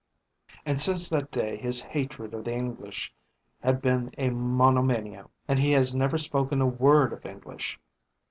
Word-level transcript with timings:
And 0.65 0.81
since 0.81 1.11
that 1.11 1.29
day 1.29 1.57
his 1.57 1.79
hatred 1.81 2.33
of 2.33 2.45
the 2.45 2.55
English 2.55 3.13
had 3.61 3.83
been 3.83 4.09
a 4.17 4.31
monomania, 4.31 5.29
and 5.47 5.59
he 5.59 5.73
has 5.73 5.93
never 5.93 6.17
spoken 6.17 6.59
a 6.59 6.65
word 6.65 7.13
of 7.13 7.23
English. 7.23 7.79